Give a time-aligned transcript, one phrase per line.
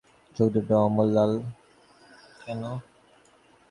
[0.35, 1.31] চোখ দুটো অমন লাল
[2.39, 2.61] কেন।